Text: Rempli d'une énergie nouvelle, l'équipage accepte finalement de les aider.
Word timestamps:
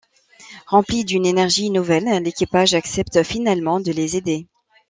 Rempli 0.65 1.05
d'une 1.05 1.27
énergie 1.27 1.69
nouvelle, 1.69 2.23
l'équipage 2.23 2.73
accepte 2.73 3.21
finalement 3.21 3.79
de 3.79 3.91
les 3.91 4.17
aider. 4.17 4.47